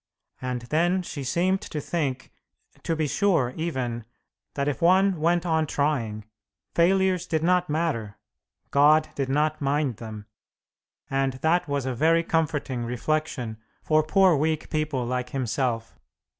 [0.41, 2.31] And then she seemed to think
[2.81, 4.03] to be sure, even
[4.55, 6.25] that if one went on trying,
[6.73, 8.17] failures did not matter,
[8.71, 10.25] God did not mind them;
[11.07, 15.99] and that was a very comforting reflection for poor weak people like himself.